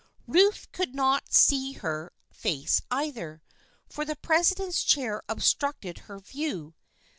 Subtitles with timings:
[0.25, 3.43] Ruth could not see her face either,
[3.87, 6.73] for the president's chair obstructed her view.